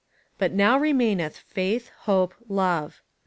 But 0.39 0.51
now 0.51 0.79
remaineth 0.79 1.37
faith, 1.37 1.91
hope, 2.05 2.33
love. 2.49 3.03